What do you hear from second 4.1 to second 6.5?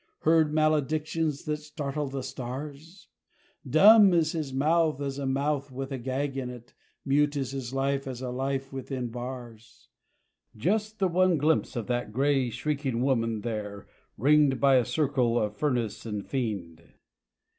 is his mouth as a mouth with a gag in